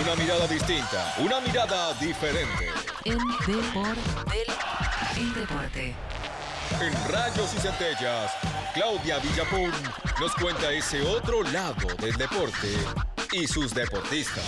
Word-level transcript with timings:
Una 0.00 0.14
mirada 0.16 0.46
distinta, 0.46 1.14
una 1.18 1.40
mirada 1.40 1.94
diferente. 1.94 2.68
En 3.04 3.18
Depor 3.46 3.96
del 5.14 5.34
Deporte. 5.34 5.94
En 6.80 7.12
Rayos 7.12 7.54
y 7.54 7.58
Centellas, 7.58 8.32
Claudia 8.74 9.18
Villapun 9.18 9.72
nos 10.20 10.34
cuenta 10.34 10.70
ese 10.72 11.00
otro 11.02 11.42
lado 11.44 11.86
del 11.98 12.14
deporte 12.16 12.68
y 13.32 13.46
sus 13.46 13.72
deportistas. 13.72 14.44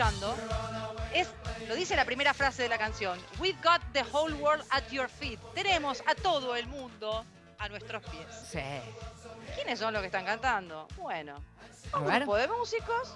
Escuchando 0.00 0.34
es, 1.12 1.28
lo 1.68 1.74
dice 1.74 1.94
la 1.94 2.06
primera 2.06 2.32
frase 2.32 2.62
de 2.62 2.68
la 2.70 2.78
canción. 2.78 3.18
We've 3.38 3.58
got 3.62 3.82
the 3.92 4.02
whole 4.12 4.32
world 4.34 4.64
at 4.70 4.88
your 4.90 5.08
feet. 5.08 5.38
Tenemos 5.54 6.02
a 6.06 6.14
todo 6.14 6.56
el 6.56 6.66
mundo 6.68 7.24
a 7.58 7.68
nuestros 7.68 8.02
pies. 8.04 8.26
Sí. 8.50 8.60
¿Quiénes 9.54 9.78
son 9.78 9.92
los 9.92 10.00
que 10.00 10.06
están 10.06 10.24
cantando? 10.24 10.88
Bueno, 10.96 11.34
un 11.92 12.06
grupo 12.06 12.36
de 12.36 12.48
músicos, 12.48 13.14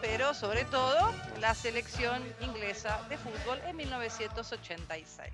pero 0.00 0.32
sobre 0.32 0.64
todo 0.64 1.12
la 1.40 1.54
selección 1.54 2.22
inglesa 2.40 3.02
de 3.10 3.18
fútbol 3.18 3.60
en 3.66 3.76
1986. 3.76 5.30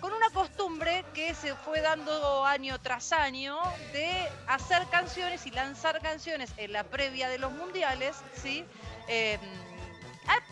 Con 0.00 0.12
una 0.12 0.30
costumbre 0.30 1.04
que 1.12 1.34
se 1.34 1.56
fue 1.56 1.80
dando 1.80 2.44
año 2.44 2.78
tras 2.80 3.12
año 3.12 3.58
de 3.92 4.28
hacer 4.46 4.86
canciones 4.90 5.44
y 5.46 5.50
lanzar 5.50 6.00
canciones 6.02 6.52
en 6.56 6.72
la 6.72 6.84
previa 6.84 7.28
de 7.28 7.38
los 7.38 7.50
mundiales, 7.50 8.16
¿sí? 8.34 8.64
Eh, 9.08 9.38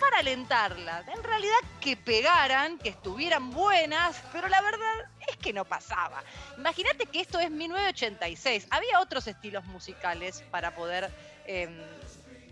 para 0.01 0.19
alentarlas. 0.19 1.07
En 1.09 1.23
realidad 1.23 1.57
que 1.81 1.97
pegaran, 1.97 2.79
que 2.79 2.91
estuvieran 2.91 3.51
buenas, 3.51 4.23
pero 4.33 4.49
la 4.49 4.61
verdad 4.61 5.09
es 5.29 5.37
que 5.37 5.53
no 5.53 5.65
pasaba. 5.65 6.23
Imagínate 6.57 7.07
que 7.07 7.21
esto 7.21 7.39
es 7.41 7.51
1986. 7.51 8.67
Había 8.71 9.01
otros 9.01 9.27
estilos 9.27 9.65
musicales 9.65 10.43
para 10.51 10.75
poder, 10.75 11.11
eh, 11.47 11.69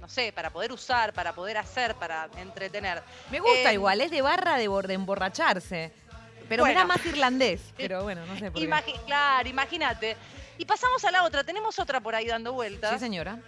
no 0.01 0.09
sé, 0.09 0.33
para 0.33 0.51
poder 0.51 0.73
usar, 0.73 1.13
para 1.13 1.33
poder 1.35 1.59
hacer, 1.59 1.95
para 1.95 2.29
entretener. 2.37 3.03
Me 3.31 3.41
gusta 3.41 3.71
Eh, 3.71 3.75
igual, 3.75 4.01
es 4.01 4.11
de 4.11 4.23
barra 4.23 4.57
de, 4.57 4.69
bor- 4.69 4.87
de 4.87 4.95
emborracharse. 4.95 5.93
Pero 6.49 6.65
Bueno. 6.65 6.81
da 6.81 6.87
más 6.87 7.05
irlandés. 7.07 7.61
Pero 7.77 8.03
bueno, 8.03 8.27
no 8.27 8.35
sé 8.39 8.51
por 8.51 8.61
qué. 8.61 8.95
Claro, 9.07 9.49
imagínate. 9.49 10.17
Y 10.59 10.65
pasamos 10.65 11.05
a 11.05 11.11
la 11.11 11.23
otra. 11.25 11.45
Tenemos 11.45 11.79
otra 11.79 12.01
por 12.01 12.15
ahí 12.15 12.27
dando 12.27 12.53
vueltas. 12.53 12.93
Sí, 12.93 12.99
señora. 12.99 13.39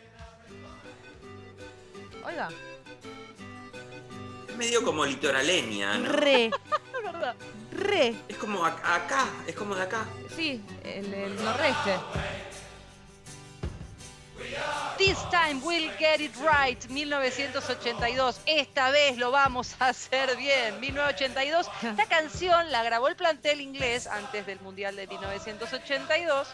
Oiga. 2.25 2.49
Es 4.55 4.59
medio 4.59 4.85
como 4.85 5.05
litoraleña, 5.05 5.99
¿no? 5.99 6.13
Re, 6.13 6.49
re. 7.73 8.15
Es 8.29 8.37
como 8.37 8.65
ac- 8.65 8.79
acá, 8.85 9.27
es 9.49 9.57
como 9.57 9.75
de 9.75 9.83
acá. 9.83 10.05
Sí, 10.37 10.63
el, 10.85 11.13
el 11.13 11.45
noroeste. 11.45 11.97
This 14.97 15.17
time 15.31 15.61
we'll 15.65 15.91
get 15.99 16.21
it 16.21 16.33
right, 16.37 16.79
1982. 16.89 18.43
Esta 18.47 18.91
vez 18.93 19.17
lo 19.17 19.33
vamos 19.33 19.75
a 19.81 19.89
hacer 19.89 20.37
bien, 20.37 20.79
1982. 20.79 21.69
Esta 21.83 22.07
canción 22.07 22.71
la 22.71 22.85
grabó 22.85 23.09
el 23.09 23.17
plantel 23.17 23.61
inglés 23.61 24.07
antes 24.07 24.47
del 24.47 24.61
Mundial 24.61 24.95
de 24.95 25.09
1982 25.09 26.47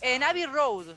en 0.00 0.22
Abbey 0.22 0.46
Road. 0.46 0.94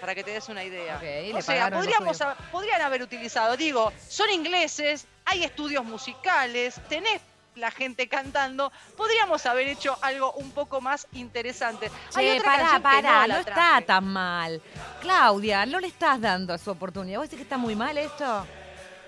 Para 0.00 0.14
que 0.14 0.24
te 0.24 0.32
des 0.32 0.48
una 0.48 0.64
idea. 0.64 0.96
Ok, 0.96 1.02
le 1.02 1.34
o 1.34 1.42
sea, 1.42 1.70
podríamos, 1.70 2.18
podrían 2.52 2.82
haber 2.82 3.02
utilizado, 3.02 3.56
digo, 3.56 3.92
son 4.08 4.30
ingleses, 4.30 5.06
hay 5.24 5.44
estudios 5.44 5.84
musicales, 5.84 6.80
tenés 6.88 7.20
la 7.56 7.70
gente 7.70 8.08
cantando, 8.08 8.70
podríamos 8.96 9.46
haber 9.46 9.68
hecho 9.68 9.96
algo 10.02 10.32
un 10.32 10.50
poco 10.52 10.80
más 10.80 11.06
interesante. 11.12 11.90
Hay 12.14 12.26
Che, 12.26 12.38
otra 12.38 12.56
pará, 12.56 12.80
pará, 12.82 13.26
no, 13.26 13.34
no, 13.34 13.40
está 13.40 13.82
tan 13.84 14.04
mal. 14.04 14.60
Claudia, 15.00 15.66
no 15.66 15.80
le 15.80 15.88
estás 15.88 16.20
dando 16.20 16.56
su 16.58 16.70
oportunidad. 16.70 17.18
¿Vos 17.18 17.28
decís 17.28 17.38
que 17.38 17.44
está 17.44 17.56
muy 17.56 17.74
mal 17.74 17.96
esto? 17.96 18.46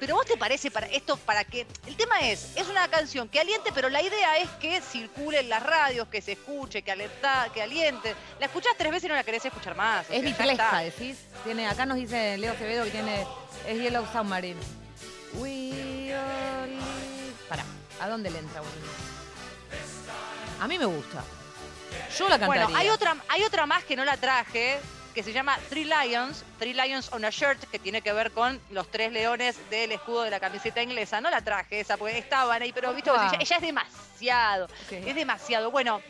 Pero 0.00 0.14
vos 0.14 0.26
te 0.26 0.36
parece 0.36 0.70
para 0.70 0.86
esto 0.86 1.16
para 1.16 1.44
que 1.44 1.66
el 1.86 1.97
tema 1.97 2.20
es 2.20 2.56
es 2.56 2.69
una 2.69 2.88
canción 2.88 3.28
que 3.28 3.41
aliente, 3.41 3.70
pero 3.75 3.88
la 3.88 4.03
idea 4.03 4.38
es 4.38 4.48
que 4.60 4.81
circule 4.81 5.41
en 5.41 5.48
las 5.48 5.62
radios, 5.62 6.09
que 6.09 6.20
se 6.20 6.32
escuche, 6.32 6.82
que 6.82 6.92
alenta, 6.92 7.48
que 7.53 7.62
aliente. 7.62 8.14
La 8.38 8.47
escuchás 8.47 8.72
tres 8.76 8.91
veces 8.91 9.04
y 9.04 9.08
no 9.08 9.14
la 9.14 9.25
querés 9.25 9.44
escuchar 9.44 9.76
más. 9.76 10.06
Es 10.10 10.25
está. 10.25 10.78
decís. 10.81 11.19
Tiene, 11.44 11.66
acá 11.66 11.87
nos 11.87 11.97
dice 11.97 12.37
Leo 12.38 12.53
Acevedo 12.53 12.84
que 12.84 12.91
tiene. 12.91 13.26
Es 13.66 13.78
Yellow 13.78 14.06
Submarine. 14.12 14.60
We 15.34 16.14
only. 16.14 17.34
Pará, 17.48 17.64
¿a 18.00 18.08
dónde 18.08 18.31
le 18.31 18.38
entra, 18.38 18.60
boludo? 18.60 19.08
A 20.60 20.69
mí 20.69 20.78
me 20.78 20.87
gusta. 20.87 21.22
Yo 22.16 22.28
la 22.28 22.38
cantaría. 22.38 22.64
Bueno, 22.64 22.78
hay 22.78 22.88
otra, 22.88 23.16
hay 23.28 23.42
otra 23.44 23.66
más 23.66 23.84
que 23.84 23.97
no 23.97 24.04
la 24.04 24.16
traje, 24.16 24.78
que 25.18 25.24
se 25.24 25.32
llama 25.32 25.58
Three 25.68 25.84
Lions, 25.84 26.44
Three 26.60 26.74
Lions 26.74 27.12
on 27.12 27.24
a 27.24 27.30
Shirt, 27.30 27.58
que 27.72 27.80
tiene 27.80 28.02
que 28.02 28.12
ver 28.12 28.30
con 28.30 28.60
los 28.70 28.88
tres 28.88 29.10
leones 29.10 29.58
del 29.68 29.90
escudo 29.90 30.22
de 30.22 30.30
la 30.30 30.38
camiseta 30.38 30.80
inglesa. 30.80 31.20
No 31.20 31.28
la 31.28 31.40
traje 31.40 31.80
esa, 31.80 31.96
porque 31.96 32.16
estaban 32.18 32.62
ahí, 32.62 32.72
pero 32.72 32.94
viste, 32.94 33.10
vos, 33.10 33.18
Opa. 33.18 33.26
ella, 33.30 33.38
ella 33.40 33.56
es 33.56 33.62
demasiado, 33.62 34.68
es 34.88 35.14
demasiado. 35.16 35.72
Bueno, 35.72 36.00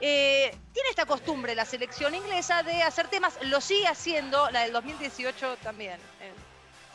eh, 0.00 0.50
tiene 0.72 0.88
esta 0.88 1.04
costumbre 1.04 1.54
la 1.54 1.66
selección 1.66 2.14
inglesa 2.14 2.62
de 2.62 2.82
hacer 2.82 3.08
temas, 3.08 3.38
lo 3.42 3.60
sigue 3.60 3.86
haciendo, 3.86 4.48
la 4.48 4.60
del 4.60 4.72
2018 4.72 5.58
también. 5.62 6.00
eh, 6.22 6.32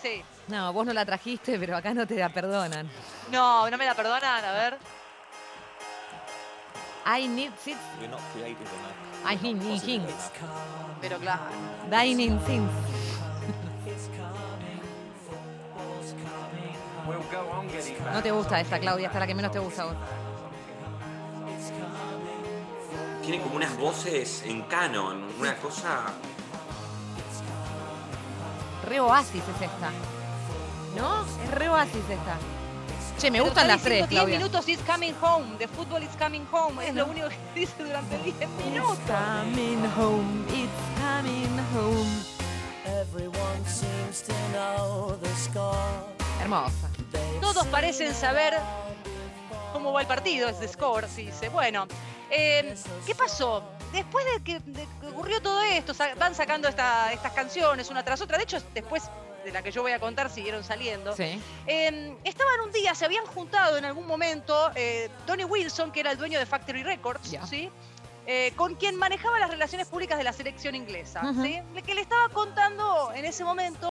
sí. 0.01 0.23
No, 0.47 0.73
vos 0.73 0.87
no 0.87 0.91
la 0.93 1.05
trajiste, 1.05 1.59
pero 1.59 1.77
acá 1.77 1.93
no 1.93 2.07
te 2.07 2.15
la 2.15 2.29
perdonan. 2.29 2.89
No, 3.29 3.69
no 3.69 3.77
me 3.77 3.85
la 3.85 3.93
perdonan, 3.93 4.43
a 4.43 4.51
ver. 4.53 4.77
I 7.05 7.27
need 7.27 7.51
not 8.09 8.21
creative 8.31 8.61
enough. 8.61 9.25
I 9.25 9.35
need 9.35 9.59
things. 9.81 9.87
enough. 9.87 10.31
Pero 11.01 11.19
claro. 11.19 11.41
dining 11.89 12.39
things. 12.39 12.71
No 18.13 18.21
te 18.21 18.31
gusta 18.31 18.59
esta, 18.59 18.79
Claudia, 18.79 19.07
esta 19.07 19.17
es 19.17 19.21
la 19.21 19.27
que 19.27 19.35
menos 19.35 19.51
te 19.51 19.59
gusta 19.59 19.83
a 19.83 19.85
vos. 19.85 19.95
Tiene 23.21 23.41
como 23.41 23.55
unas 23.55 23.77
voces 23.77 24.43
en 24.43 24.61
canon, 24.63 25.27
una 25.39 25.55
cosa. 25.55 26.05
Re 28.85 28.99
oasis 28.99 29.43
es 29.43 29.61
esta. 29.61 29.91
¿No? 30.95 31.25
Es 31.43 31.51
re 31.51 31.69
oasis 31.69 32.09
esta. 32.09 32.37
Che, 33.23 33.31
me 33.31 33.39
gustan 33.39 33.69
las 33.69 33.81
tres, 33.81 34.09
diciendo 34.09 34.09
10 34.09 34.19
Claudia. 34.19 34.37
minutos 34.37 34.67
is 34.67 34.79
coming 34.85 35.13
home, 35.21 35.57
the 35.57 35.65
football 35.69 36.03
is 36.03 36.09
coming 36.19 36.45
home, 36.51 36.85
es 36.85 36.93
lo 36.93 37.05
único 37.05 37.29
que 37.29 37.37
dice 37.61 37.81
durante 37.81 38.17
10 38.17 38.35
minutos. 38.65 38.97
coming 39.07 39.81
home, 39.97 40.43
it's 40.49 40.69
coming 40.99 41.57
home. 41.73 42.23
Everyone 42.85 43.65
seems 43.65 44.23
to 44.23 44.33
know 44.51 45.17
the 45.21 45.29
score. 45.37 45.77
Hermosa. 46.41 46.89
Todos 47.39 47.65
parecen 47.67 48.13
saber 48.13 48.55
cómo 49.71 49.93
va 49.93 50.01
el 50.01 50.07
partido, 50.07 50.49
es 50.49 50.59
de 50.59 50.67
score, 50.67 51.07
se 51.07 51.21
dice. 51.21 51.47
Bueno, 51.47 51.87
eh, 52.29 52.75
¿qué 53.05 53.15
pasó? 53.15 53.63
Después 53.93 54.25
de 54.25 54.43
que, 54.43 54.59
de 54.59 54.85
que 54.99 55.07
ocurrió 55.07 55.41
todo 55.41 55.61
esto, 55.61 55.93
van 56.19 56.35
sacando 56.35 56.67
esta- 56.67 57.13
estas 57.13 57.31
canciones 57.31 57.89
una 57.89 58.03
tras 58.03 58.19
otra. 58.19 58.37
De 58.37 58.43
hecho, 58.43 58.57
después 58.73 59.03
de 59.43 59.51
la 59.51 59.61
que 59.61 59.71
yo 59.71 59.81
voy 59.81 59.91
a 59.91 59.99
contar, 59.99 60.29
siguieron 60.29 60.63
saliendo. 60.63 61.15
Sí. 61.15 61.39
Eh, 61.67 62.15
estaban 62.23 62.61
un 62.61 62.71
día, 62.71 62.95
se 62.95 63.05
habían 63.05 63.25
juntado 63.25 63.77
en 63.77 63.85
algún 63.85 64.07
momento 64.07 64.71
eh, 64.75 65.09
Tony 65.25 65.43
Wilson, 65.43 65.91
que 65.91 65.99
era 65.99 66.11
el 66.11 66.17
dueño 66.17 66.39
de 66.39 66.45
Factory 66.45 66.83
Records. 66.83 67.35
¿sí? 67.49 67.69
Eh, 68.25 68.53
con 68.55 68.75
quien 68.75 68.95
manejaba 68.95 69.37
las 69.39 69.49
relaciones 69.49 69.87
públicas 69.87 70.17
de 70.17 70.23
la 70.23 70.31
selección 70.33 70.75
inglesa. 70.75 71.21
¿sí? 71.41 71.59
Que 71.85 71.93
le 71.95 72.01
estaba 72.01 72.29
contando 72.29 73.11
en 73.13 73.25
ese 73.25 73.43
momento 73.43 73.89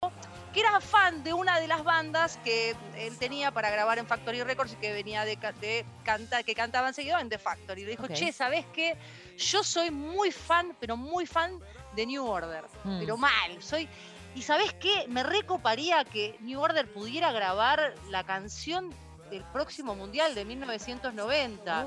que 0.53 0.59
era 0.59 0.81
fan 0.81 1.23
de 1.23 1.31
una 1.33 1.59
de 1.61 1.67
las 1.67 1.81
bandas 1.83 2.37
que 2.43 2.75
él 2.97 3.17
tenía 3.17 3.51
para 3.51 3.69
grabar 3.69 3.99
en 3.99 4.05
Factory 4.07 4.43
Records 4.43 4.73
y 4.73 4.75
que 4.75 4.91
venía 4.91 5.23
de, 5.23 5.37
de 5.61 5.85
canta, 6.03 6.43
que 6.43 6.53
cantaban 6.55 6.93
seguido 6.93 7.17
en 7.19 7.29
The 7.29 7.37
Factory. 7.37 7.83
Le 7.85 7.91
dijo, 7.91 8.03
Ok. 8.03 8.13
che, 8.13 8.33
¿sabés 8.33 8.65
qué? 8.73 8.97
Yo 9.37 9.63
soy 9.63 9.91
muy 9.91 10.31
fan, 10.31 10.75
pero 10.79 10.97
muy 10.97 11.25
fan 11.25 11.57
de 11.95 12.05
New 12.05 12.25
Order, 12.25 12.65
Mm. 12.83 12.99
pero 12.99 13.15
mal, 13.17 13.61
soy... 13.61 13.87
¿Y 14.35 14.41
sabés 14.43 14.73
qué? 14.73 15.05
Me 15.09 15.23
recoparía 15.23 16.03
que 16.05 16.37
New 16.39 16.59
Order 16.61 16.91
pudiera 16.91 17.31
grabar 17.31 17.93
la 18.09 18.23
canción 18.23 18.89
del 19.29 19.43
próximo 19.45 19.95
mundial 19.95 20.33
de 20.35 20.45
1990. 20.45 21.85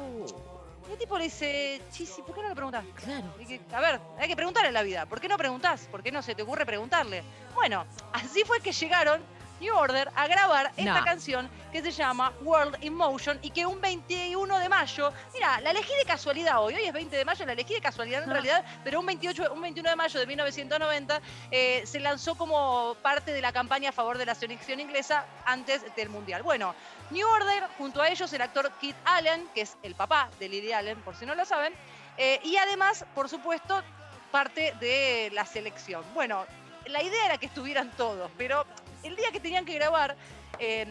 Y 0.86 0.92
el 0.92 0.98
tipo 0.98 1.16
le 1.16 1.24
dice, 1.24 1.80
Chisi, 1.92 2.20
¿por 2.20 2.34
qué 2.34 2.42
no 2.42 2.48
le 2.50 2.54
preguntás? 2.54 2.84
Claro. 3.02 3.34
Que- 3.48 3.60
a 3.72 3.80
ver, 3.80 4.00
hay 4.18 4.28
que 4.28 4.36
preguntar 4.36 4.66
en 4.66 4.74
la 4.74 4.82
vida. 4.82 5.06
¿Por 5.06 5.18
qué 5.20 5.28
no 5.28 5.38
preguntás? 5.38 5.86
¿Por 5.90 6.02
qué 6.02 6.12
no 6.12 6.20
se 6.20 6.34
te 6.34 6.42
ocurre 6.42 6.66
preguntarle? 6.66 7.22
Bueno, 7.54 7.86
así 8.12 8.44
fue 8.44 8.60
que 8.60 8.72
llegaron 8.72 9.22
New 9.60 9.74
Order 9.74 10.10
a 10.14 10.26
grabar 10.26 10.72
esta 10.76 11.04
canción 11.04 11.48
que 11.72 11.80
se 11.82 11.90
llama 11.92 12.32
World 12.42 12.76
in 12.82 12.94
Motion 12.94 13.38
y 13.42 13.50
que 13.50 13.64
un 13.66 13.80
21 13.80 14.58
de 14.58 14.68
mayo, 14.68 15.12
mira, 15.32 15.60
la 15.60 15.70
elegí 15.70 15.92
de 15.96 16.04
casualidad 16.04 16.60
hoy, 16.62 16.74
hoy 16.74 16.84
es 16.84 16.92
20 16.92 17.16
de 17.16 17.24
mayo, 17.24 17.46
la 17.46 17.52
elegí 17.52 17.74
de 17.74 17.80
casualidad 17.80 18.22
en 18.24 18.30
Ah. 18.30 18.32
realidad, 18.32 18.64
pero 18.82 19.00
un 19.00 19.06
28, 19.06 19.52
un 19.52 19.60
21 19.62 19.90
de 19.90 19.96
mayo 19.96 20.20
de 20.20 20.26
1990 20.26 21.20
eh, 21.50 21.82
se 21.86 22.00
lanzó 22.00 22.34
como 22.36 22.96
parte 23.02 23.32
de 23.32 23.40
la 23.40 23.52
campaña 23.52 23.90
a 23.90 23.92
favor 23.92 24.18
de 24.18 24.26
la 24.26 24.34
selección 24.34 24.80
inglesa 24.80 25.24
antes 25.46 25.84
del 25.96 26.08
Mundial. 26.08 26.42
Bueno, 26.42 26.74
New 27.10 27.26
Order, 27.26 27.64
junto 27.78 28.02
a 28.02 28.08
ellos 28.08 28.32
el 28.32 28.42
actor 28.42 28.70
Kit 28.80 28.96
Allen, 29.04 29.48
que 29.54 29.62
es 29.62 29.76
el 29.82 29.94
papá 29.94 30.28
de 30.38 30.48
Lily 30.48 30.72
Allen, 30.72 31.00
por 31.02 31.16
si 31.16 31.26
no 31.26 31.34
lo 31.34 31.44
saben, 31.44 31.72
eh, 32.18 32.40
y 32.44 32.56
además, 32.56 33.04
por 33.14 33.28
supuesto, 33.28 33.82
parte 34.30 34.74
de 34.80 35.30
la 35.32 35.44
selección. 35.46 36.02
Bueno, 36.12 36.44
la 36.86 37.02
idea 37.02 37.24
era 37.26 37.38
que 37.38 37.46
estuvieran 37.46 37.90
todos, 37.96 38.30
pero 38.36 38.66
el 39.04 39.16
día 39.16 39.30
que 39.32 39.40
tenían 39.40 39.64
que 39.64 39.74
grabar, 39.74 40.16
eh, 40.58 40.86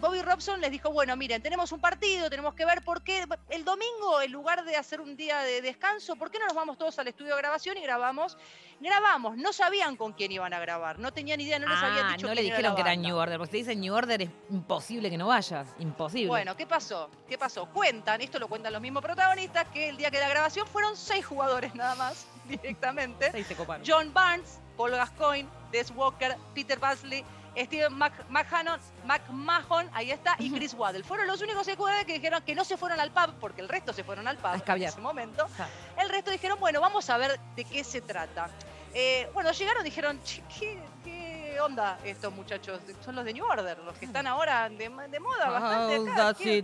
Bobby 0.00 0.22
Robson 0.22 0.60
les 0.60 0.70
dijo, 0.70 0.92
bueno, 0.92 1.16
miren, 1.16 1.42
tenemos 1.42 1.72
un 1.72 1.80
partido, 1.80 2.30
tenemos 2.30 2.54
que 2.54 2.64
ver 2.64 2.82
por 2.82 3.02
qué 3.02 3.26
el 3.50 3.64
domingo, 3.64 4.20
en 4.22 4.30
lugar 4.30 4.64
de 4.64 4.76
hacer 4.76 5.00
un 5.00 5.16
día 5.16 5.40
de 5.40 5.60
descanso, 5.60 6.14
¿por 6.14 6.30
qué 6.30 6.38
no 6.38 6.46
nos 6.46 6.54
vamos 6.54 6.78
todos 6.78 6.96
al 7.00 7.08
estudio 7.08 7.34
de 7.34 7.38
grabación 7.42 7.76
y 7.78 7.80
grabamos? 7.80 8.38
Grabamos, 8.78 9.36
no 9.36 9.52
sabían 9.52 9.96
con 9.96 10.12
quién 10.12 10.30
iban 10.30 10.54
a 10.54 10.60
grabar, 10.60 11.00
no 11.00 11.12
tenían 11.12 11.40
idea, 11.40 11.58
no 11.58 11.66
les 11.66 11.78
habían 11.78 12.06
Ah, 12.06 12.12
dicho 12.12 12.28
no 12.28 12.34
le 12.34 12.42
dijeron 12.42 12.76
que 12.76 12.82
era. 12.82 12.94
New 12.94 13.16
Order, 13.16 13.38
porque 13.38 13.50
si 13.50 13.58
dicen 13.58 13.80
New 13.80 13.92
Order 13.92 14.22
es 14.22 14.30
imposible 14.50 15.10
que 15.10 15.18
no 15.18 15.26
vayas, 15.26 15.66
imposible. 15.80 16.28
Bueno, 16.28 16.56
¿qué 16.56 16.64
pasó? 16.68 17.10
¿Qué 17.28 17.36
pasó? 17.36 17.66
Cuentan, 17.66 18.20
esto 18.20 18.38
lo 18.38 18.46
cuentan 18.46 18.72
los 18.72 18.80
mismos 18.80 19.02
protagonistas, 19.02 19.66
que 19.72 19.88
el 19.88 19.96
día 19.96 20.12
que 20.12 20.20
la 20.20 20.28
grabación 20.28 20.64
fueron 20.68 20.96
seis 20.96 21.26
jugadores 21.26 21.74
nada 21.74 21.96
más, 21.96 22.28
directamente. 22.48 23.32
Ahí 23.34 23.42
se 23.42 23.56
coparon. 23.56 23.84
John 23.84 24.14
Barnes, 24.14 24.60
Paul 24.76 24.92
Gascoigne, 24.92 25.48
Des 25.72 25.90
Walker, 25.90 26.36
Peter 26.54 26.78
Basley, 26.78 27.24
Steven 27.66 27.92
McMahon, 27.94 28.80
McMahon, 29.04 29.90
ahí 29.92 30.10
está, 30.10 30.36
y 30.38 30.50
Chris 30.50 30.74
Waddell. 30.74 31.04
Fueron 31.04 31.26
los 31.26 31.40
únicos 31.42 31.66
que 31.66 32.12
dijeron 32.14 32.42
que 32.42 32.54
no 32.54 32.64
se 32.64 32.76
fueron 32.76 33.00
al 33.00 33.10
pub, 33.10 33.34
porque 33.40 33.60
el 33.60 33.68
resto 33.68 33.92
se 33.92 34.04
fueron 34.04 34.28
al 34.28 34.36
pub 34.36 34.62
en 34.66 34.82
ese 34.82 35.00
momento. 35.00 35.48
Ja. 35.56 35.68
El 36.00 36.08
resto 36.08 36.30
dijeron, 36.30 36.58
bueno, 36.60 36.80
vamos 36.80 37.08
a 37.10 37.16
ver 37.18 37.38
de 37.56 37.64
qué 37.64 37.82
se 37.84 38.00
trata. 38.00 38.48
Eh, 38.94 39.28
bueno, 39.34 39.52
llegaron 39.52 39.82
y 39.82 39.84
dijeron, 39.90 40.18
"Che, 40.24 40.42
¿qué, 40.58 40.82
qué 41.04 41.58
onda 41.60 41.98
estos 42.04 42.32
muchachos? 42.32 42.80
Son 43.04 43.14
los 43.14 43.24
de 43.24 43.34
New 43.34 43.44
Order, 43.44 43.78
los 43.80 43.96
que 43.98 44.06
están 44.06 44.26
ahora 44.26 44.68
de, 44.70 44.88
de 45.10 45.20
moda 45.20 45.50
bastante. 45.50 45.94
Acá. 46.10 46.34
¿Qué-? 46.44 46.62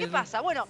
¿Qué 0.00 0.08
pasa? 0.08 0.40
Bueno, 0.40 0.66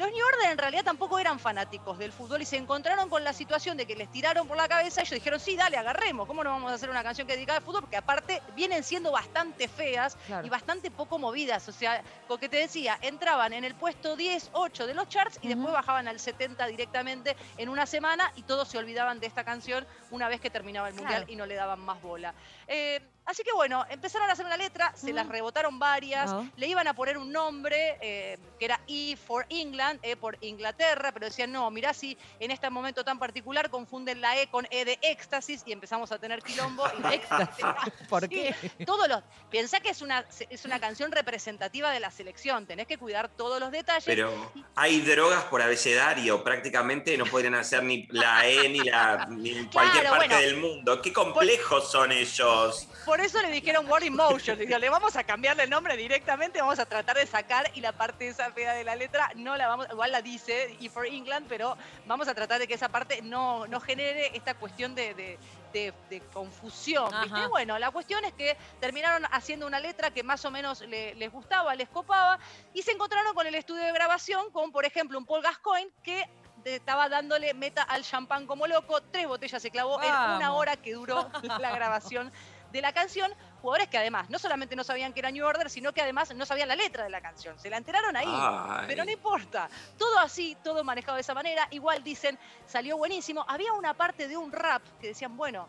los 0.00 0.10
New 0.12 0.26
Order 0.26 0.50
en 0.50 0.56
realidad 0.58 0.82
tampoco 0.84 1.18
eran 1.18 1.38
fanáticos 1.38 1.98
del 1.98 2.10
fútbol 2.10 2.40
y 2.40 2.46
se 2.46 2.56
encontraron 2.56 3.10
con 3.10 3.22
la 3.22 3.34
situación 3.34 3.76
de 3.76 3.84
que 3.86 3.94
les 3.94 4.10
tiraron 4.10 4.48
por 4.48 4.56
la 4.56 4.66
cabeza 4.66 5.00
y 5.00 5.04
ellos 5.04 5.14
dijeron, 5.14 5.38
sí, 5.38 5.56
dale, 5.56 5.76
agarremos. 5.76 6.26
¿Cómo 6.26 6.42
no 6.42 6.50
vamos 6.50 6.72
a 6.72 6.74
hacer 6.74 6.88
una 6.88 7.02
canción 7.02 7.26
que 7.26 7.34
dedicada 7.34 7.58
al 7.58 7.64
fútbol? 7.64 7.82
Porque 7.82 7.98
aparte 7.98 8.40
vienen 8.56 8.82
siendo 8.82 9.12
bastante 9.12 9.68
feas 9.68 10.16
Claro. 10.26 10.46
y 10.46 10.50
bastante 10.50 10.90
poco 10.90 11.18
movidas. 11.18 11.68
O 11.68 11.72
sea, 11.72 12.02
lo 12.30 12.38
que 12.38 12.48
te 12.48 12.56
decía, 12.56 12.98
entraban 13.02 13.52
en 13.52 13.64
el 13.64 13.74
puesto 13.74 14.16
10, 14.16 14.50
8 14.54 14.86
de 14.86 14.94
los 14.94 15.06
charts 15.08 15.38
y 15.42 15.48
después 15.48 15.70
bajaban 15.72 16.08
al 16.08 16.18
70 16.18 16.66
directamente 16.66 17.36
en 17.58 17.68
una 17.68 17.84
semana 17.84 18.32
y 18.36 18.42
todos 18.44 18.68
se 18.68 18.78
olvidaban 18.78 19.20
de 19.20 19.26
esta 19.26 19.44
canción 19.44 19.86
una 20.10 20.28
vez 20.28 20.40
que 20.40 20.48
terminaba 20.48 20.88
el 20.88 20.94
Mundial 20.94 21.18
Claro. 21.24 21.32
y 21.32 21.36
no 21.36 21.44
le 21.44 21.54
daban 21.56 21.80
más 21.80 22.00
bola. 22.00 22.32
Eh, 22.66 23.00
así 23.26 23.42
que 23.42 23.52
bueno, 23.52 23.84
empezaron 23.88 24.28
a 24.28 24.32
hacer 24.32 24.44
una 24.46 24.56
letra, 24.56 24.92
se 24.96 25.12
las 25.12 25.28
rebotaron 25.28 25.78
varias, 25.78 26.30
le 26.56 26.66
iban 26.66 26.88
a 26.88 26.94
poner 26.94 27.16
un 27.18 27.30
nombre 27.32 27.96
eh, 28.00 28.38
que 28.58 28.64
era 28.64 28.80
E 28.88 29.16
for 29.16 29.46
England, 29.48 30.00
E 30.02 30.16
por 30.16 30.36
Inglaterra, 30.40 31.12
pero 31.12 31.26
decían, 31.26 31.52
no, 31.52 31.70
mirá 31.70 31.92
si 31.94 32.16
en 32.40 32.50
este 32.50 32.68
momento 32.70 33.04
tan 33.04 33.18
particular 33.18 33.70
confunden 33.70 34.20
la 34.20 34.38
E 34.40 34.48
con 34.48 34.66
E 34.70 34.84
de 34.84 34.98
éxtasis 35.02 35.62
y 35.66 35.72
empezamos 35.72 36.10
a 36.12 36.18
tener 36.18 36.42
quilombo. 36.42 36.84
y 36.98 37.02
la 37.02 37.14
Éxtasis. 37.14 37.64
¿Por 38.08 38.28
qué? 38.28 38.54
Todos 38.84 39.08
los, 39.08 39.22
pensá 39.50 39.80
que 39.80 39.90
es 39.90 40.02
una, 40.02 40.24
es 40.48 40.64
una 40.64 40.80
canción 40.80 41.12
representativa 41.12 41.90
de 41.92 42.00
la 42.00 42.10
selección, 42.10 42.66
tenés 42.66 42.86
que 42.86 42.98
cuidar 42.98 43.28
todos 43.28 43.60
los 43.60 43.70
detalles. 43.70 44.04
Pero 44.04 44.52
hay 44.74 45.00
drogas 45.02 45.44
por 45.44 45.62
abecedario, 45.62 46.42
prácticamente 46.42 47.16
no 47.16 47.26
podrían 47.26 47.54
hacer 47.54 47.82
ni 47.84 48.06
la 48.10 48.46
E 48.48 48.68
ni, 48.68 48.80
la, 48.80 49.26
ni 49.30 49.50
en 49.50 49.66
cualquier 49.70 50.02
Claro, 50.04 50.16
parte 50.18 50.34
bueno. 50.34 50.42
del 50.42 50.56
mundo. 50.56 51.02
Qué 51.02 51.12
complejos 51.12 51.90
son 51.90 52.12
ellos. 52.12 52.88
Por 53.04 53.19
eso 53.22 53.40
le 53.42 53.50
dijeron 53.50 53.88
Word 53.90 54.04
in 54.04 54.14
Motion. 54.14 54.56
Le 54.56 54.62
dijeron, 54.62 54.80
le 54.80 54.88
vamos 54.90 55.16
a 55.16 55.24
cambiarle 55.24 55.64
el 55.64 55.70
nombre 55.70 55.96
directamente, 55.96 56.60
vamos 56.60 56.78
a 56.78 56.86
tratar 56.86 57.16
de 57.16 57.26
sacar 57.26 57.70
y 57.74 57.80
la 57.80 57.92
parte 57.92 58.28
esa 58.28 58.50
fea 58.52 58.74
de 58.74 58.84
la 58.84 58.94
letra 58.96 59.30
no 59.36 59.56
la 59.56 59.68
vamos, 59.68 59.86
igual 59.90 60.12
la 60.12 60.22
dice 60.22 60.76
E 60.80 60.88
for 60.88 61.06
England, 61.06 61.46
pero 61.48 61.76
vamos 62.06 62.28
a 62.28 62.34
tratar 62.34 62.58
de 62.60 62.66
que 62.68 62.74
esa 62.74 62.88
parte 62.88 63.22
no, 63.22 63.66
no 63.66 63.80
genere 63.80 64.36
esta 64.36 64.54
cuestión 64.54 64.94
de, 64.94 65.14
de- 65.14 65.38
de- 65.72 65.94
de 66.10 66.20
confusión. 66.32 67.08
¿viste? 67.22 67.46
Bueno, 67.48 67.78
la 67.78 67.90
cuestión 67.92 68.24
es 68.24 68.32
que 68.34 68.56
terminaron 68.80 69.24
haciendo 69.30 69.66
una 69.66 69.78
letra 69.78 70.10
que 70.10 70.22
más 70.24 70.44
o 70.44 70.50
menos 70.50 70.80
le- 70.80 71.14
les 71.14 71.30
gustaba, 71.30 71.74
les 71.76 71.88
copaba, 71.88 72.38
y 72.74 72.82
se 72.82 72.90
encontraron 72.92 73.34
con 73.34 73.46
el 73.46 73.54
estudio 73.54 73.82
de 73.84 73.92
grabación 73.92 74.50
con, 74.50 74.72
por 74.72 74.84
ejemplo, 74.84 75.16
un 75.18 75.24
Paul 75.26 75.42
Gascoigne 75.42 75.90
que 76.02 76.28
estaba 76.64 77.08
dándole 77.08 77.54
meta 77.54 77.82
al 77.84 78.02
champán 78.02 78.46
como 78.46 78.66
loco, 78.66 79.00
tres 79.00 79.26
botellas 79.26 79.62
se 79.62 79.70
clavó 79.70 80.02
en 80.02 80.10
una 80.36 80.52
hora 80.54 80.76
que 80.76 80.92
duró 80.92 81.30
la 81.58 81.70
grabación 81.70 82.30
de 82.72 82.80
la 82.82 82.92
canción. 82.92 83.32
Jugadores 83.62 83.88
que 83.88 83.98
además 83.98 84.30
no 84.30 84.38
solamente 84.38 84.74
no 84.74 84.84
sabían 84.84 85.12
que 85.12 85.20
era 85.20 85.30
New 85.30 85.44
Order, 85.46 85.68
sino 85.68 85.92
que 85.92 86.00
además 86.00 86.34
no 86.34 86.46
sabían 86.46 86.68
la 86.68 86.76
letra 86.76 87.04
de 87.04 87.10
la 87.10 87.20
canción. 87.20 87.58
Se 87.58 87.68
la 87.68 87.76
enteraron 87.76 88.16
ahí. 88.16 88.26
Ay. 88.28 88.84
Pero 88.86 89.04
no 89.04 89.10
importa. 89.10 89.68
Todo 89.98 90.18
así, 90.18 90.56
todo 90.64 90.82
manejado 90.82 91.16
de 91.16 91.20
esa 91.20 91.34
manera. 91.34 91.68
Igual 91.70 92.02
dicen, 92.02 92.38
salió 92.66 92.96
buenísimo. 92.96 93.44
Había 93.46 93.72
una 93.74 93.92
parte 93.94 94.28
de 94.28 94.36
un 94.36 94.50
rap 94.50 94.82
que 95.00 95.08
decían, 95.08 95.36
bueno, 95.36 95.68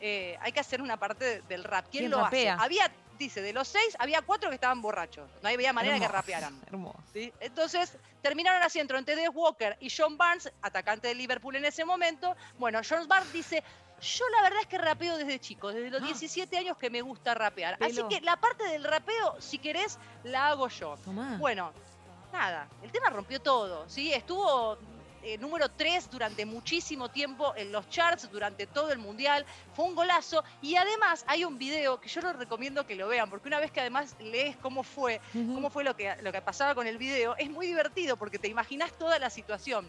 eh, 0.00 0.36
hay 0.42 0.52
que 0.52 0.60
hacer 0.60 0.82
una 0.82 0.96
parte 0.98 1.24
de- 1.24 1.40
del 1.42 1.64
rap. 1.64 1.86
¿Quién, 1.90 2.02
¿Quién 2.04 2.10
lo 2.10 2.20
rapea? 2.24 2.54
hace? 2.54 2.64
Había, 2.64 2.90
dice, 3.18 3.40
de 3.42 3.52
los 3.54 3.68
seis, 3.68 3.96
había 3.98 4.20
cuatro 4.22 4.48
que 4.50 4.54
estaban 4.56 4.82
borrachos. 4.82 5.30
No 5.42 5.48
había 5.48 5.72
manera 5.72 5.94
de 5.94 6.00
que 6.00 6.04
Hermoso, 6.06 6.20
rapearan. 6.22 6.60
Hermoso. 6.66 6.98
¿sí? 7.12 7.32
Entonces 7.40 7.96
terminaron 8.22 8.62
haciendo 8.62 8.96
entre 8.98 9.16
Des 9.16 9.30
Walker 9.32 9.78
y 9.80 9.88
John 9.94 10.18
Barnes, 10.18 10.52
atacante 10.60 11.08
de 11.08 11.14
Liverpool 11.14 11.56
en 11.56 11.64
ese 11.64 11.86
momento. 11.86 12.36
Bueno, 12.58 12.80
John 12.86 13.08
Barnes 13.08 13.32
dice, 13.32 13.62
yo 14.00 14.24
la 14.30 14.42
verdad 14.42 14.60
es 14.62 14.66
que 14.66 14.78
rapeo 14.78 15.16
desde 15.16 15.38
chico, 15.38 15.72
desde 15.72 15.90
los 15.90 16.02
Ah. 16.02 16.06
17 16.06 16.56
años 16.58 16.76
que 16.76 16.90
me 16.90 17.02
gusta 17.02 17.34
rapear. 17.34 17.76
Así 17.80 18.02
que 18.08 18.20
la 18.20 18.36
parte 18.36 18.64
del 18.64 18.84
rapeo, 18.84 19.36
si 19.40 19.58
querés, 19.58 19.98
la 20.24 20.48
hago 20.48 20.68
yo. 20.68 20.96
Tomá. 21.04 21.36
Bueno, 21.38 21.72
nada, 22.32 22.68
el 22.82 22.90
tema 22.90 23.10
rompió 23.10 23.40
todo, 23.40 23.88
¿sí? 23.88 24.12
Estuvo 24.12 24.78
eh, 25.22 25.36
número 25.36 25.68
3 25.68 26.10
durante 26.10 26.46
muchísimo 26.46 27.10
tiempo 27.10 27.52
en 27.54 27.72
los 27.72 27.86
charts, 27.90 28.30
durante 28.30 28.66
todo 28.66 28.90
el 28.90 28.98
mundial. 28.98 29.44
Fue 29.74 29.84
un 29.84 29.94
golazo. 29.94 30.42
Y 30.62 30.76
además 30.76 31.24
hay 31.28 31.44
un 31.44 31.58
video 31.58 32.00
que 32.00 32.08
yo 32.08 32.22
les 32.22 32.36
recomiendo 32.36 32.86
que 32.86 32.94
lo 32.96 33.06
vean, 33.06 33.28
porque 33.28 33.48
una 33.48 33.60
vez 33.60 33.70
que 33.70 33.80
además 33.80 34.16
lees 34.18 34.56
cómo 34.56 34.82
fue, 34.82 35.20
cómo 35.34 35.68
fue 35.68 35.84
lo 35.84 35.94
que, 35.94 36.16
lo 36.22 36.32
que 36.32 36.40
pasaba 36.40 36.74
con 36.74 36.86
el 36.86 36.96
video, 36.96 37.36
es 37.36 37.50
muy 37.50 37.66
divertido 37.66 38.16
porque 38.16 38.38
te 38.38 38.48
imaginas 38.48 38.92
toda 38.94 39.18
la 39.18 39.28
situación. 39.28 39.86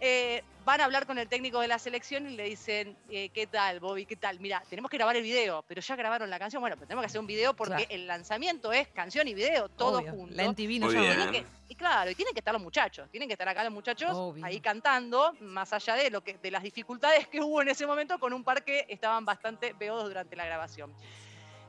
Eh, 0.00 0.42
van 0.64 0.80
a 0.80 0.84
hablar 0.84 1.06
con 1.06 1.16
el 1.18 1.28
técnico 1.28 1.60
de 1.60 1.68
la 1.68 1.78
selección 1.78 2.28
y 2.28 2.36
le 2.36 2.44
dicen, 2.44 2.96
eh, 3.08 3.28
¿qué 3.30 3.46
tal, 3.46 3.78
Bobby? 3.80 4.04
¿Qué 4.04 4.16
tal? 4.16 4.40
Mira, 4.40 4.62
tenemos 4.68 4.90
que 4.90 4.96
grabar 4.96 5.16
el 5.16 5.22
video, 5.22 5.64
pero 5.66 5.80
ya 5.80 5.96
grabaron 5.96 6.28
la 6.28 6.38
canción. 6.38 6.60
Bueno, 6.60 6.76
pero 6.76 6.88
tenemos 6.88 7.02
que 7.02 7.06
hacer 7.06 7.20
un 7.20 7.26
video 7.26 7.54
porque 7.54 7.74
Claro. 7.74 7.86
el 7.90 8.06
lanzamiento 8.06 8.72
es 8.72 8.88
canción 8.88 9.26
y 9.28 9.34
video, 9.34 9.68
todo 9.68 9.98
Obvio. 9.98 10.10
junto. 10.12 10.34
La 10.34 10.44
MTV 10.44 10.78
no. 10.80 10.88
Tienen 10.90 11.30
que- 11.30 11.44
y 11.68 11.74
claro, 11.76 12.10
y 12.10 12.14
tienen 12.14 12.34
que 12.34 12.40
estar 12.40 12.52
los 12.52 12.62
muchachos, 12.62 13.08
tienen 13.10 13.28
que 13.28 13.34
estar 13.34 13.48
acá 13.48 13.62
los 13.64 13.72
muchachos 13.72 14.10
Obvio. 14.12 14.44
ahí 14.44 14.60
cantando, 14.60 15.32
más 15.40 15.72
allá 15.72 15.94
de 15.94 16.10
lo 16.10 16.22
que, 16.22 16.34
de 16.36 16.50
las 16.50 16.62
dificultades 16.62 17.26
que 17.28 17.40
hubo 17.40 17.62
en 17.62 17.68
ese 17.68 17.86
momento 17.86 18.18
con 18.18 18.32
un 18.32 18.42
par 18.44 18.64
que 18.64 18.86
estaban 18.88 19.24
bastante 19.24 19.72
beodos 19.72 20.04
durante 20.08 20.34
la 20.36 20.44
grabación. 20.46 20.92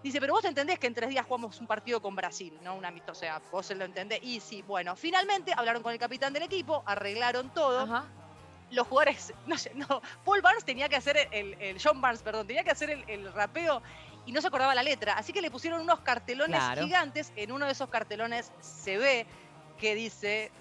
Dice, 0.07 0.21
pero 0.21 0.31
vos 0.35 0.45
entendés 0.45 0.79
que 0.79 0.87
en 0.87 0.93
tres 0.93 1.09
días 1.09 1.25
jugamos 1.25 1.59
un 1.59 1.67
partido 1.67 2.01
con 2.01 2.15
Brasil, 2.15 2.57
¿no? 2.63 2.75
Un 2.75 2.85
amistoso, 2.85 3.11
o 3.11 3.19
sea, 3.19 3.41
vos 3.51 3.69
lo 3.71 3.83
entendés. 3.83 4.19
Y 4.23 4.39
sí, 4.39 4.61
bueno, 4.61 4.95
finalmente 4.95 5.51
hablaron 5.53 5.83
con 5.83 5.91
el 5.91 5.99
capitán 5.99 6.31
del 6.31 6.43
equipo, 6.43 6.81
arreglaron 6.85 7.49
todo. 7.53 7.81
Ajá. 7.81 8.05
Los 8.71 8.87
jugadores, 8.87 9.33
no 9.45 9.57
sé, 9.57 9.73
no, 9.75 10.01
Paul 10.23 10.41
Barnes 10.41 10.63
tenía 10.63 10.87
que 10.87 10.95
hacer 10.95 11.27
el, 11.33 11.55
el- 11.59 11.77
John 11.83 11.99
Barnes, 11.99 12.21
perdón, 12.21 12.47
tenía 12.47 12.63
que 12.63 12.71
hacer 12.71 12.89
el, 12.89 13.03
el 13.09 13.33
rapeo 13.33 13.81
y 14.25 14.31
no 14.31 14.39
se 14.39 14.47
acordaba 14.47 14.73
la 14.73 14.81
letra. 14.83 15.13
Así 15.17 15.33
que 15.33 15.41
le 15.41 15.51
pusieron 15.51 15.81
unos 15.81 15.99
cartelones 15.99 16.57
Claro. 16.57 16.83
gigantes. 16.83 17.33
En 17.35 17.51
uno 17.51 17.65
de 17.65 17.73
esos 17.73 17.89
cartelones 17.89 18.53
se 18.61 18.97
ve 18.97 19.27
que 19.77 19.93
dice 19.93 20.53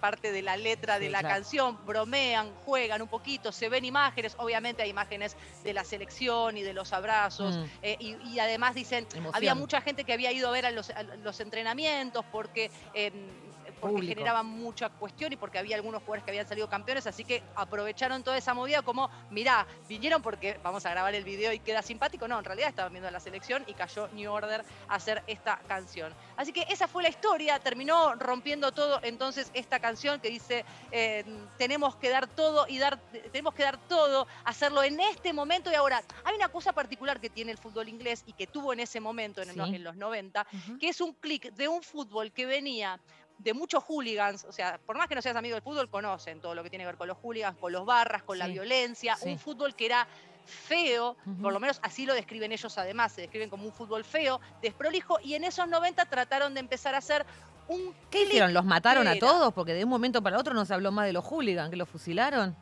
parte 0.00 0.32
de 0.32 0.42
la 0.42 0.56
letra 0.56 0.98
de 0.98 1.06
Sí, 1.06 1.12
la 1.12 1.20
claro. 1.20 1.34
canción, 1.36 1.84
bromean, 1.86 2.54
juegan 2.54 3.02
un 3.02 3.08
poquito, 3.08 3.52
se 3.52 3.68
ven 3.68 3.84
imágenes, 3.84 4.34
obviamente 4.38 4.82
hay 4.82 4.90
imágenes 4.90 5.36
de 5.62 5.72
la 5.74 5.84
selección 5.84 6.56
y 6.56 6.62
de 6.62 6.72
los 6.72 6.92
abrazos, 6.92 7.56
Mm. 7.56 7.64
eh, 7.82 7.96
y, 8.00 8.16
y 8.34 8.38
además 8.38 8.74
dicen, 8.74 9.06
Emoción. 9.14 9.34
había 9.34 9.54
mucha 9.54 9.80
gente 9.80 10.04
que 10.04 10.12
había 10.12 10.32
ido 10.32 10.48
a 10.48 10.52
ver 10.52 10.66
a 10.66 10.70
los, 10.70 10.90
a 10.90 11.02
los 11.02 11.40
entrenamientos 11.40 12.24
porque, 12.32 12.70
eh, 12.94 13.43
porque 13.84 13.96
Público. 13.96 14.14
generaban 14.18 14.46
mucha 14.46 14.88
cuestión 14.88 15.32
y 15.32 15.36
porque 15.36 15.58
había 15.58 15.76
algunos 15.76 16.00
jugadores 16.02 16.24
que 16.24 16.30
habían 16.30 16.46
salido 16.46 16.68
campeones, 16.68 17.06
así 17.06 17.24
que 17.24 17.42
aprovecharon 17.54 18.22
toda 18.22 18.36
esa 18.38 18.54
movida 18.54 18.82
como, 18.82 19.10
mirá, 19.30 19.66
vinieron 19.88 20.22
porque 20.22 20.58
vamos 20.62 20.84
a 20.86 20.90
grabar 20.90 21.14
el 21.14 21.24
video 21.24 21.52
y 21.52 21.58
queda 21.58 21.82
simpático. 21.82 22.26
No, 22.28 22.38
en 22.38 22.44
realidad 22.44 22.70
estaban 22.70 22.92
viendo 22.92 23.08
a 23.08 23.10
la 23.10 23.20
selección 23.20 23.64
y 23.66 23.74
cayó 23.74 24.08
New 24.08 24.30
Order 24.32 24.64
a 24.88 24.94
hacer 24.94 25.22
esta 25.26 25.58
canción. 25.68 26.14
Así 26.36 26.52
que 26.52 26.62
esa 26.70 26.88
fue 26.88 27.02
la 27.02 27.08
historia, 27.08 27.58
terminó 27.58 28.14
rompiendo 28.14 28.72
todo 28.72 29.00
entonces 29.02 29.50
esta 29.54 29.78
canción 29.80 30.20
que 30.20 30.30
dice 30.30 30.64
eh, 30.90 31.24
tenemos 31.58 31.96
que 31.96 32.08
dar 32.10 32.26
todo 32.26 32.66
y 32.68 32.78
dar 32.78 32.98
tenemos 33.32 33.54
que 33.54 33.62
dar 33.62 33.76
todo, 33.88 34.26
hacerlo 34.44 34.82
en 34.82 34.98
este 35.00 35.32
momento 35.32 35.70
y 35.70 35.74
ahora. 35.74 36.02
Hay 36.24 36.34
una 36.36 36.48
cosa 36.48 36.72
particular 36.72 37.20
que 37.20 37.30
tiene 37.30 37.52
el 37.52 37.58
fútbol 37.58 37.88
inglés 37.88 38.22
y 38.26 38.32
que 38.32 38.46
tuvo 38.46 38.72
en 38.72 38.80
ese 38.80 39.00
momento, 39.00 39.42
en, 39.42 39.50
el- 39.50 39.54
Sí. 39.64 39.74
en 39.76 39.84
los 39.84 39.96
90, 39.96 40.46
Ujú. 40.52 40.78
que 40.78 40.88
es 40.88 41.00
un 41.00 41.12
clic 41.14 41.52
de 41.54 41.68
un 41.68 41.82
fútbol 41.82 42.32
que 42.32 42.46
venía 42.46 42.98
de 43.38 43.52
muchos 43.54 43.82
hooligans, 43.84 44.44
o 44.44 44.52
sea, 44.52 44.78
por 44.86 44.96
más 44.96 45.08
que 45.08 45.14
no 45.14 45.22
seas 45.22 45.36
amigo 45.36 45.54
del 45.54 45.62
fútbol, 45.62 45.88
conocen 45.90 46.40
todo 46.40 46.54
lo 46.54 46.62
que 46.62 46.70
tiene 46.70 46.84
que 46.84 46.86
ver 46.86 46.96
con 46.96 47.08
los 47.08 47.18
hooligans, 47.18 47.58
con 47.58 47.72
los 47.72 47.84
barras, 47.84 48.22
con 48.22 48.38
la 48.38 48.46
violencia, 48.46 49.16
sí. 49.16 49.28
un 49.30 49.38
fútbol 49.38 49.74
que 49.74 49.86
era 49.86 50.06
feo, 50.46 51.16
por 51.42 51.52
lo 51.52 51.58
menos 51.60 51.80
así 51.82 52.04
lo 52.06 52.14
describen 52.14 52.52
ellos 52.52 52.76
además, 52.78 53.12
se 53.12 53.22
describen 53.22 53.48
como 53.50 53.64
un 53.64 53.72
fútbol 53.72 54.04
feo, 54.04 54.40
desprolijo, 54.62 55.18
y 55.22 55.34
en 55.34 55.44
esos 55.44 55.66
90 55.68 56.04
trataron 56.06 56.54
de 56.54 56.60
empezar 56.60 56.94
a 56.94 56.98
hacer 56.98 57.24
un 57.66 57.94
¿Qué 58.10 58.24
hicieron? 58.24 58.52
¿Los 58.52 58.64
mataron 58.64 59.08
a 59.08 59.18
todos? 59.18 59.52
Porque 59.54 59.72
de 59.72 59.84
un 59.84 59.90
momento 59.90 60.22
para 60.22 60.38
otro 60.38 60.52
no 60.54 60.64
se 60.66 60.74
habló 60.74 60.92
más 60.92 61.06
de 61.06 61.14
los 61.14 61.24
hooligans, 61.24 61.70
que 61.70 61.76
los 61.76 61.88
fusilaron. 61.88 62.54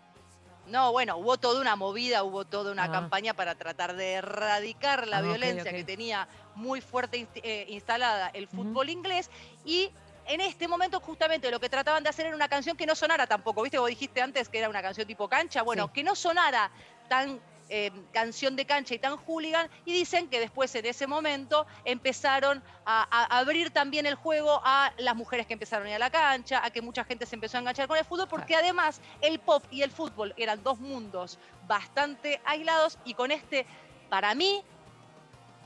No, 0.69 0.93
bueno, 0.93 1.17
hubo 1.17 1.37
toda 1.39 1.61
una 1.61 1.75
movida, 1.75 2.23
hubo 2.23 2.45
toda 2.45 2.71
una 2.71 2.85
Ah. 2.85 2.93
campaña 2.93 3.35
para 3.35 3.57
tratar 3.57 3.97
de 3.97 4.13
erradicar 4.13 5.09
la 5.09 5.19
Ah, 5.19 5.23
violencia 5.23 5.73
que 5.73 5.83
tenía 5.83 6.29
muy 6.55 6.81
fuerte 6.81 7.27
eh, 7.43 7.67
instalada 7.69 8.29
el 8.29 8.47
fútbol 8.47 8.89
inglés 8.89 9.29
y 9.65 9.91
en 10.27 10.41
este 10.41 10.69
momento 10.69 11.01
justamente 11.01 11.51
lo 11.51 11.61
que 11.61 11.69
trataban 11.69 12.03
de 12.03 12.09
hacer 12.11 12.27
era 12.27 12.37
una 12.37 12.49
canción 12.49 12.77
que 12.77 12.87
no 12.87 12.95
sonara 12.95 13.27
tampoco, 13.27 13.63
¿viste? 13.63 13.79
Vos 13.79 13.89
dijiste 13.89 14.23
antes 14.23 14.49
que 14.49 14.59
era 14.59 14.69
una 14.69 14.83
canción 14.83 15.07
tipo 15.07 15.29
cancha, 15.29 15.63
bueno, 15.63 15.87
Sí. 15.87 15.93
que 15.95 16.05
no 16.05 16.15
sonara 16.15 16.71
tan 17.09 17.41
eh, 17.69 17.91
canción 18.13 18.55
de 18.55 18.67
cancha 18.67 18.95
y 18.95 18.99
tan 18.99 19.17
hooligan 19.17 19.71
y 19.87 19.93
dicen 19.95 20.29
que 20.29 20.41
después 20.41 20.75
en 20.75 20.85
ese 20.85 21.07
momento 21.07 21.67
empezaron 21.87 22.63
a, 22.85 23.07
a 23.11 23.39
abrir 23.39 23.71
también 23.71 24.05
el 24.05 24.15
juego 24.15 24.61
a 24.63 24.93
las 24.99 25.17
mujeres 25.17 25.47
que 25.47 25.55
empezaron 25.55 25.87
a 25.87 25.91
ir 25.91 25.97
a 25.97 25.99
la 25.99 26.11
cancha, 26.11 26.63
a 26.63 26.71
que 26.71 26.83
mucha 26.83 27.03
gente 27.05 27.25
se 27.25 27.35
empezó 27.35 27.57
a 27.57 27.61
enganchar 27.61 27.89
con 27.89 27.97
el 27.97 28.05
fútbol, 28.05 28.29
porque 28.29 28.57
además 28.57 29.01
el 29.23 29.39
pop 29.39 29.65
y 29.71 29.81
el 29.83 29.91
fútbol 29.91 30.35
eran 30.37 30.63
dos 30.63 30.81
mundos 30.81 31.39
bastante 31.67 32.43
aislados 32.45 32.99
y 33.07 33.15
con 33.15 33.31
este, 33.31 33.65
para 34.11 34.35
mí, 34.35 34.63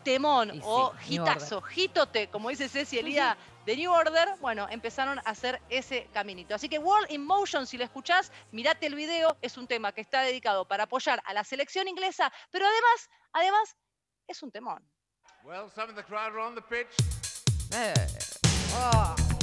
temón 0.05 0.53
sí, 0.53 0.61
o 0.63 0.93
hitazo, 1.09 1.63
hitote, 1.75 2.29
como 2.29 2.51
dice 2.51 2.69
Ceci 2.69 2.99
Elía 2.99 3.37
de 3.67 3.77
New 3.77 3.91
Order, 3.91 4.37
bueno, 4.41 4.69
empezaron 4.71 5.19
a 5.19 5.23
hacer 5.23 5.61
ese 5.69 6.09
caminito. 6.15 6.55
Así 6.55 6.69
que 6.69 6.79
World 6.79 7.11
in 7.11 7.27
Motion, 7.27 7.67
si 7.67 7.77
lo 7.77 7.85
escuchás, 7.85 8.31
mirate 8.53 8.87
el 8.87 8.95
video, 8.95 9.37
es 9.43 9.59
un 9.59 9.67
tema 9.67 9.91
que 9.93 10.01
está 10.01 10.23
dedicado 10.23 10.67
para 10.67 10.85
apoyar 10.85 11.21
a 11.25 11.35
la 11.35 11.43
selección 11.43 11.89
inglesa, 11.89 12.33
pero 12.53 12.65
además, 12.65 13.11
además, 13.33 13.77
es 14.29 14.41
un 14.45 14.53
temón. 14.53 14.89
Well, 15.43 15.69
some 15.75 15.91
of 15.91 15.97
the 15.97 16.05
crowd 16.05 16.33
are 16.33 16.41
on 16.41 16.55
the 16.55 16.63
pitch. 16.63 16.95
Eh, 17.73 17.93
oh, 18.77 19.36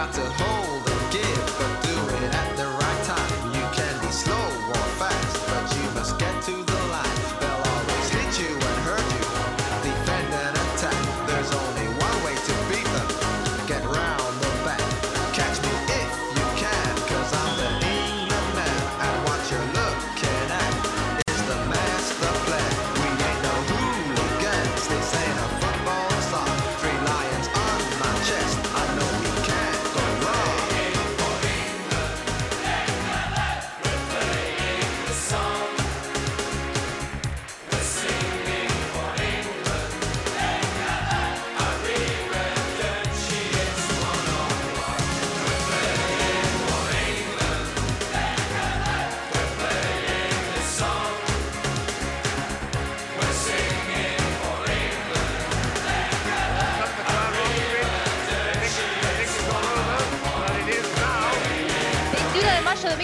got 0.00 0.14
to 0.14 0.22
hold 0.22 0.59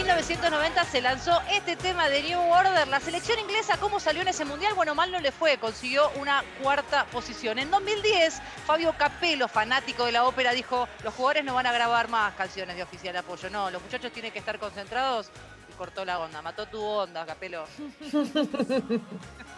1990 0.07 0.85
se 0.85 1.01
lanzó 1.01 1.43
este 1.51 1.75
tema 1.75 2.09
de 2.09 2.23
New 2.23 2.39
Order. 2.41 2.87
La 2.87 3.01
selección 3.01 3.41
inglesa, 3.41 3.77
¿cómo 3.79 3.99
salió 3.99 4.23
en 4.23 4.29
ese 4.29 4.45
mundial? 4.45 4.73
Bueno, 4.75 4.95
mal 4.95 5.11
no 5.11 5.19
le 5.19 5.33
fue, 5.33 5.59
consiguió 5.59 6.11
una 6.11 6.45
cuarta 6.63 7.07
posición. 7.07 7.59
En 7.59 7.73
2010, 7.73 8.41
Fabio 8.65 8.95
Capello, 8.97 9.49
fanático 9.49 10.07
de 10.07 10.13
la 10.13 10.25
ópera, 10.25 10.53
dijo: 10.53 10.87
Los 11.03 11.13
jugadores 11.13 11.45
no 11.45 11.55
van 11.55 11.67
a 11.67 11.73
grabar 11.73 12.09
más 12.09 12.35
canciones 12.35 12.77
de 12.77 12.85
oficial 12.85 13.17
apoyo. 13.17 13.51
No, 13.51 13.69
los 13.69 13.83
muchachos 13.83 14.13
tienen 14.13 14.31
que 14.31 14.39
estar 14.39 14.61
concentrados. 14.61 15.29
Y 15.69 15.73
cortó 15.73 16.05
la 16.05 16.21
onda, 16.21 16.41
mató 16.41 16.67
tu 16.67 16.81
onda, 16.81 17.27
Capello. 17.27 17.65